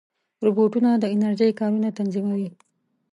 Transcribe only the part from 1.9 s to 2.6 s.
تنظیموي.